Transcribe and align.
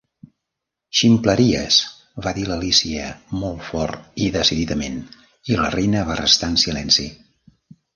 "Ximpleries" 0.99 1.77
va 2.27 2.33
dir 2.39 2.47
l'Alícia, 2.49 3.11
molt 3.45 3.63
fort 3.69 4.11
i 4.27 4.33
decididament, 4.41 5.01
i 5.55 5.63
la 5.65 5.73
Reina 5.81 6.07
va 6.13 6.21
restar 6.27 6.55
en 6.57 6.63
silenci. 6.69 7.13